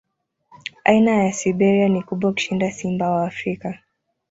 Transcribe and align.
Aina 0.85 1.11
ya 1.23 1.33
Siberia 1.33 1.87
ni 1.89 2.03
kubwa 2.03 2.33
kushinda 2.33 2.71
simba 2.71 3.09
wa 3.09 3.25
Afrika. 3.27 3.79